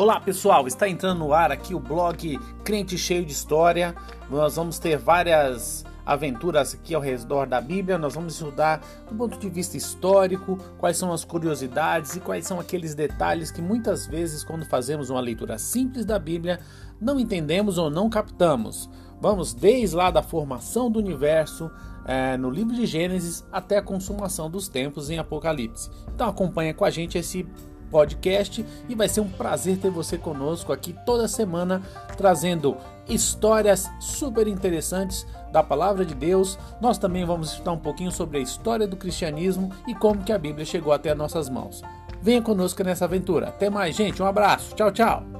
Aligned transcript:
Olá 0.00 0.18
pessoal, 0.18 0.66
está 0.66 0.88
entrando 0.88 1.18
no 1.18 1.34
ar 1.34 1.52
aqui 1.52 1.74
o 1.74 1.78
blog 1.78 2.40
Crente 2.64 2.96
Cheio 2.96 3.22
de 3.22 3.32
História. 3.32 3.94
Nós 4.30 4.56
vamos 4.56 4.78
ter 4.78 4.96
várias 4.96 5.84
aventuras 6.06 6.72
aqui 6.72 6.94
ao 6.94 7.02
redor 7.02 7.46
da 7.46 7.60
Bíblia. 7.60 7.98
Nós 7.98 8.14
vamos 8.14 8.32
estudar 8.32 8.80
do 9.10 9.14
ponto 9.14 9.38
de 9.38 9.50
vista 9.50 9.76
histórico 9.76 10.56
quais 10.78 10.96
são 10.96 11.12
as 11.12 11.22
curiosidades 11.22 12.16
e 12.16 12.20
quais 12.20 12.46
são 12.46 12.58
aqueles 12.58 12.94
detalhes 12.94 13.50
que 13.50 13.60
muitas 13.60 14.06
vezes, 14.06 14.42
quando 14.42 14.64
fazemos 14.64 15.10
uma 15.10 15.20
leitura 15.20 15.58
simples 15.58 16.06
da 16.06 16.18
Bíblia, 16.18 16.60
não 16.98 17.20
entendemos 17.20 17.76
ou 17.76 17.90
não 17.90 18.08
captamos. 18.08 18.88
Vamos 19.20 19.52
desde 19.52 19.94
lá 19.94 20.10
da 20.10 20.22
formação 20.22 20.90
do 20.90 20.98
universo 20.98 21.70
é, 22.06 22.38
no 22.38 22.48
livro 22.48 22.74
de 22.74 22.86
Gênesis 22.86 23.46
até 23.52 23.76
a 23.76 23.82
consumação 23.82 24.48
dos 24.50 24.66
tempos 24.66 25.10
em 25.10 25.18
Apocalipse. 25.18 25.90
Então 26.14 26.26
acompanha 26.26 26.72
com 26.72 26.86
a 26.86 26.90
gente 26.90 27.18
esse 27.18 27.46
podcast 27.90 28.64
e 28.88 28.94
vai 28.94 29.08
ser 29.08 29.20
um 29.20 29.28
prazer 29.28 29.78
ter 29.78 29.90
você 29.90 30.16
conosco 30.16 30.72
aqui 30.72 30.94
toda 31.04 31.28
semana 31.28 31.82
trazendo 32.16 32.76
histórias 33.08 33.90
super 33.98 34.46
interessantes 34.46 35.26
da 35.52 35.62
palavra 35.62 36.04
de 36.04 36.14
Deus. 36.14 36.58
Nós 36.80 36.98
também 36.98 37.24
vamos 37.24 37.52
estudar 37.52 37.72
um 37.72 37.78
pouquinho 37.78 38.12
sobre 38.12 38.38
a 38.38 38.40
história 38.40 38.86
do 38.86 38.96
cristianismo 38.96 39.70
e 39.86 39.94
como 39.94 40.22
que 40.22 40.32
a 40.32 40.38
Bíblia 40.38 40.64
chegou 40.64 40.92
até 40.92 41.10
as 41.10 41.18
nossas 41.18 41.48
mãos. 41.48 41.82
Venha 42.22 42.42
conosco 42.42 42.82
nessa 42.84 43.06
aventura. 43.06 43.48
Até 43.48 43.70
mais, 43.70 43.96
gente. 43.96 44.22
Um 44.22 44.26
abraço. 44.26 44.74
Tchau, 44.74 44.92
tchau. 44.92 45.39